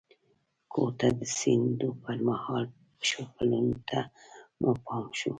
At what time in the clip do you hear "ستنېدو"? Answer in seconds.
1.35-1.89